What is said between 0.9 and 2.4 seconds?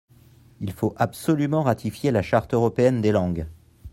absolument ratifier la